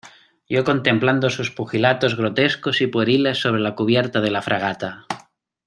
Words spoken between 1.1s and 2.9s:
sus pugilatos grotescos y